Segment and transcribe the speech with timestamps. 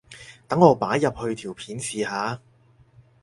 [0.47, 2.41] 等我擺入去條片試下